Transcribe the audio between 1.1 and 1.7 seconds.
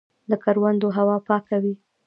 پاکه